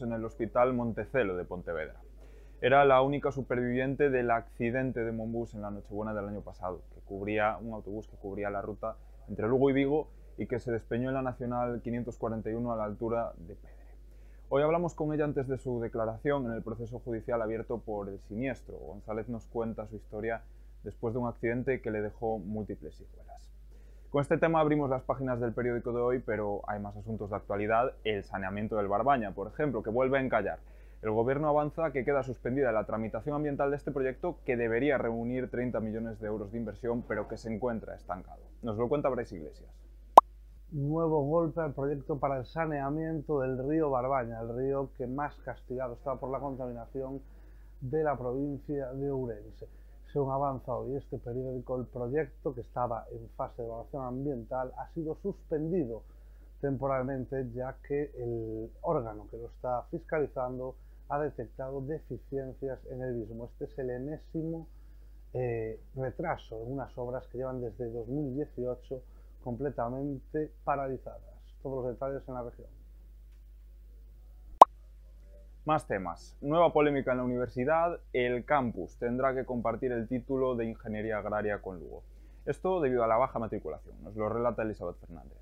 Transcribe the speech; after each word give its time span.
en 0.00 0.12
el 0.12 0.24
Hospital 0.24 0.72
Montecelo 0.72 1.36
de 1.36 1.44
Pontevedra. 1.44 2.00
Era 2.62 2.84
la 2.84 3.02
única 3.02 3.30
superviviente 3.30 4.08
del 4.08 4.30
accidente 4.30 5.04
de 5.04 5.12
Monbus 5.12 5.54
en 5.54 5.62
la 5.62 5.70
Nochebuena 5.70 6.14
del 6.14 6.28
año 6.28 6.40
pasado, 6.40 6.82
que 6.94 7.00
cubría 7.00 7.58
un 7.58 7.74
autobús 7.74 8.08
que 8.08 8.16
cubría 8.16 8.48
la 8.48 8.62
ruta 8.62 8.96
entre 9.28 9.46
Lugo 9.48 9.68
y 9.68 9.74
Vigo 9.74 10.08
y 10.38 10.46
que 10.46 10.60
se 10.60 10.72
despeñó 10.72 11.08
en 11.08 11.14
la 11.14 11.22
Nacional 11.22 11.82
541 11.82 12.72
a 12.72 12.76
la 12.76 12.84
altura 12.84 13.32
de 13.36 13.54
Pedre. 13.54 13.74
Hoy 14.48 14.62
hablamos 14.62 14.94
con 14.94 15.12
ella 15.12 15.24
antes 15.24 15.46
de 15.46 15.58
su 15.58 15.80
declaración 15.80 16.46
en 16.46 16.52
el 16.52 16.62
proceso 16.62 16.98
judicial 17.00 17.42
abierto 17.42 17.78
por 17.78 18.08
el 18.08 18.18
siniestro. 18.20 18.78
González 18.78 19.28
nos 19.28 19.46
cuenta 19.46 19.88
su 19.88 19.96
historia 19.96 20.42
después 20.84 21.12
de 21.12 21.20
un 21.20 21.28
accidente 21.28 21.80
que 21.80 21.90
le 21.90 22.00
dejó 22.00 22.38
múltiples 22.38 22.94
secuelas. 22.94 23.50
Con 24.12 24.20
este 24.20 24.36
tema 24.36 24.60
abrimos 24.60 24.90
las 24.90 25.00
páginas 25.04 25.40
del 25.40 25.54
periódico 25.54 25.90
de 25.90 26.02
hoy, 26.02 26.18
pero 26.18 26.60
hay 26.66 26.78
más 26.78 26.94
asuntos 26.94 27.30
de 27.30 27.36
actualidad. 27.36 27.94
El 28.04 28.24
saneamiento 28.24 28.76
del 28.76 28.86
Barbaña, 28.86 29.32
por 29.32 29.48
ejemplo, 29.48 29.82
que 29.82 29.88
vuelve 29.88 30.18
a 30.18 30.20
encallar. 30.20 30.58
El 31.00 31.12
gobierno 31.12 31.48
avanza 31.48 31.92
que 31.92 32.04
queda 32.04 32.22
suspendida 32.22 32.72
la 32.72 32.84
tramitación 32.84 33.36
ambiental 33.36 33.70
de 33.70 33.78
este 33.78 33.90
proyecto 33.90 34.36
que 34.44 34.58
debería 34.58 34.98
reunir 34.98 35.50
30 35.50 35.80
millones 35.80 36.20
de 36.20 36.26
euros 36.26 36.52
de 36.52 36.58
inversión, 36.58 37.02
pero 37.08 37.26
que 37.26 37.38
se 37.38 37.50
encuentra 37.54 37.94
estancado. 37.94 38.42
Nos 38.60 38.76
lo 38.76 38.86
cuenta 38.86 39.08
Brais 39.08 39.32
Iglesias. 39.32 39.70
Nuevo 40.72 41.24
golpe 41.24 41.62
al 41.62 41.72
proyecto 41.72 42.18
para 42.18 42.36
el 42.36 42.44
saneamiento 42.44 43.40
del 43.40 43.66
río 43.66 43.88
Barbaña, 43.88 44.42
el 44.42 44.54
río 44.54 44.90
que 44.98 45.06
más 45.06 45.34
castigado 45.36 45.94
está 45.94 46.16
por 46.16 46.30
la 46.30 46.38
contaminación 46.38 47.22
de 47.80 48.04
la 48.04 48.18
provincia 48.18 48.92
de 48.92 49.10
Ourense 49.10 49.68
según 50.12 50.32
avanza 50.32 50.74
hoy 50.74 50.96
este 50.96 51.18
periódico, 51.18 51.78
el 51.80 51.86
proyecto 51.86 52.54
que 52.54 52.60
estaba 52.60 53.06
en 53.10 53.28
fase 53.30 53.62
de 53.62 53.68
evaluación 53.68 54.04
ambiental 54.04 54.72
ha 54.76 54.92
sido 54.92 55.16
suspendido 55.22 56.02
temporalmente 56.60 57.50
ya 57.54 57.76
que 57.86 58.12
el 58.16 58.70
órgano 58.82 59.26
que 59.28 59.38
lo 59.38 59.46
está 59.48 59.82
fiscalizando 59.90 60.76
ha 61.08 61.18
detectado 61.18 61.80
deficiencias 61.80 62.78
en 62.90 63.02
el 63.02 63.14
mismo. 63.14 63.46
Este 63.46 63.64
es 63.64 63.78
el 63.78 63.90
enésimo 63.90 64.68
eh, 65.34 65.80
retraso 65.96 66.62
en 66.62 66.72
unas 66.72 66.96
obras 66.98 67.26
que 67.28 67.38
llevan 67.38 67.60
desde 67.60 67.90
2018 67.90 69.02
completamente 69.42 70.52
paralizadas. 70.62 71.20
Todos 71.62 71.84
los 71.84 71.94
detalles 71.94 72.22
en 72.28 72.34
la 72.34 72.42
región. 72.42 72.81
Más 75.64 75.86
temas. 75.86 76.36
Nueva 76.40 76.72
polémica 76.72 77.12
en 77.12 77.18
la 77.18 77.22
universidad. 77.22 78.00
El 78.12 78.44
campus 78.44 78.98
tendrá 78.98 79.32
que 79.32 79.44
compartir 79.44 79.92
el 79.92 80.08
título 80.08 80.56
de 80.56 80.66
Ingeniería 80.66 81.18
Agraria 81.18 81.62
con 81.62 81.78
Lugo. 81.78 82.02
Esto 82.46 82.80
debido 82.80 83.04
a 83.04 83.06
la 83.06 83.16
baja 83.16 83.38
matriculación. 83.38 83.94
Nos 84.02 84.16
lo 84.16 84.28
relata 84.28 84.62
Elizabeth 84.62 84.96
Fernández. 84.98 85.38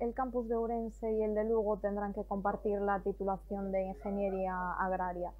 El 0.00 0.14
campus 0.14 0.48
de 0.48 0.56
Ourense 0.56 1.12
y 1.12 1.22
el 1.22 1.36
de 1.36 1.44
Lugo 1.44 1.78
tendrán 1.78 2.12
que 2.12 2.24
compartir 2.24 2.80
la 2.80 2.98
titulación 3.04 3.70
de 3.70 3.84
Ingeniería 3.84 4.72
Agraria. 4.72 5.30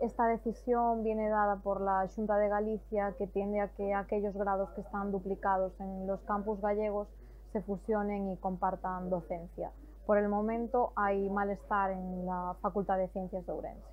Esta 0.00 0.26
decisión 0.26 1.04
viene 1.04 1.28
dada 1.28 1.56
por 1.56 1.82
la 1.82 2.08
Junta 2.16 2.38
de 2.38 2.48
Galicia 2.48 3.14
que 3.18 3.26
tiende 3.26 3.60
a 3.60 3.68
que 3.68 3.92
aquellos 3.92 4.34
grados 4.34 4.70
que 4.70 4.80
están 4.80 5.12
duplicados 5.12 5.78
en 5.80 6.06
los 6.06 6.22
campus 6.22 6.62
gallegos 6.62 7.08
se 7.52 7.60
fusionen 7.60 8.30
y 8.30 8.38
compartan 8.38 9.10
docencia. 9.10 9.70
Por 10.10 10.18
el 10.18 10.28
momento 10.28 10.92
hay 10.96 11.30
malestar 11.30 11.92
en 11.92 12.26
la 12.26 12.56
Facultad 12.60 12.98
de 12.98 13.06
Ciencias 13.10 13.46
de 13.46 13.52
Ourense. 13.52 13.86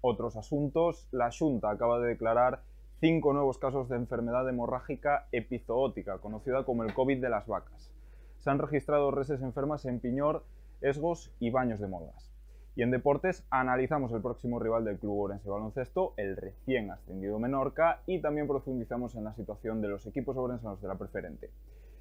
Otros 0.00 0.36
asuntos. 0.36 1.08
La 1.10 1.30
Junta 1.36 1.68
acaba 1.70 1.98
de 1.98 2.06
declarar 2.06 2.62
cinco 3.00 3.32
nuevos 3.32 3.58
casos 3.58 3.88
de 3.88 3.96
enfermedad 3.96 4.48
hemorrágica 4.48 5.26
epizootica, 5.32 6.18
conocida 6.18 6.64
como 6.64 6.84
el 6.84 6.94
COVID 6.94 7.20
de 7.20 7.28
las 7.28 7.48
vacas. 7.48 7.92
Se 8.38 8.50
han 8.50 8.60
registrado 8.60 9.10
reses 9.10 9.42
enfermas 9.42 9.84
en 9.84 9.98
Piñor, 9.98 10.44
Esgos 10.80 11.34
y 11.40 11.50
Baños 11.50 11.80
de 11.80 11.88
Molgas. 11.88 12.32
Y 12.76 12.84
en 12.84 12.92
deportes 12.92 13.44
analizamos 13.50 14.12
el 14.12 14.22
próximo 14.22 14.60
rival 14.60 14.84
del 14.84 15.00
Club 15.00 15.18
Orense 15.18 15.50
Baloncesto, 15.50 16.14
el 16.18 16.36
recién 16.36 16.92
ascendido 16.92 17.40
Menorca, 17.40 18.02
y 18.06 18.20
también 18.20 18.46
profundizamos 18.46 19.16
en 19.16 19.24
la 19.24 19.34
situación 19.34 19.82
de 19.82 19.88
los 19.88 20.06
equipos 20.06 20.36
orensanos 20.36 20.80
de 20.80 20.86
la 20.86 20.94
preferente. 20.94 21.50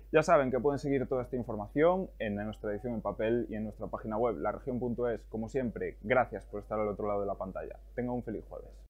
Ya 0.10 0.24
saben 0.24 0.52
que 0.52 0.60
pueden 0.60 0.80
seguir 0.80 1.06
toda 1.08 1.24
esta 1.24 1.36
información 1.36 2.10
en 2.20 2.36
nuestra 2.36 2.72
edición 2.72 2.94
en 2.94 3.02
papel 3.02 3.46
y 3.50 3.56
en 3.56 3.66
nuestra 3.66 3.88
página 3.88 4.18
web, 4.18 4.38
laregion.es. 4.38 5.22
Como 5.28 5.50
siempre, 5.50 5.98
gracias 6.02 6.46
por 6.46 6.62
estar 6.62 6.80
al 6.80 6.88
otro 6.88 7.08
lado 7.08 7.20
de 7.20 7.28
la 7.28 7.36
pantalla. 7.36 7.78
Tenga 7.94 8.14
un 8.14 8.24
feliz 8.24 8.46
jueves. 8.48 8.87